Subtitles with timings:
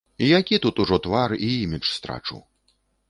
[0.37, 2.43] Які тут ужо твар і імідж страчу?